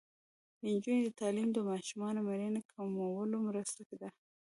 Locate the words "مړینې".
2.27-2.61